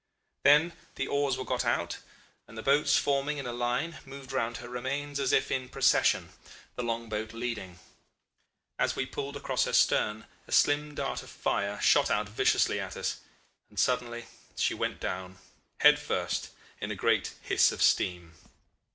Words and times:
"Then 0.43 0.73
the 0.95 1.05
oars 1.07 1.37
were 1.37 1.45
got 1.45 1.63
out, 1.63 1.99
and 2.47 2.57
the 2.57 2.63
boats 2.63 2.97
forming 2.97 3.37
in 3.37 3.45
a 3.45 3.53
line 3.53 3.99
moved 4.03 4.31
round 4.31 4.57
her 4.57 4.67
remains 4.67 5.19
as 5.19 5.31
if 5.31 5.51
in 5.51 5.69
procession 5.69 6.29
the 6.75 6.81
long 6.81 7.07
boat 7.07 7.33
leading. 7.33 7.77
As 8.79 8.95
we 8.95 9.05
pulled 9.05 9.37
across 9.37 9.65
her 9.65 9.73
stern 9.73 10.25
a 10.47 10.51
slim 10.51 10.95
dart 10.95 11.21
of 11.21 11.29
fire 11.29 11.79
shot 11.81 12.09
out 12.09 12.27
viciously 12.27 12.79
at 12.79 12.97
us, 12.97 13.17
and 13.69 13.77
suddenly 13.79 14.25
she 14.55 14.73
went 14.73 14.99
down, 14.99 15.37
head 15.81 15.99
first, 15.99 16.49
in 16.81 16.89
a 16.89 16.95
great 16.95 17.35
hiss 17.43 17.71
of 17.71 17.83
steam. 17.83 18.33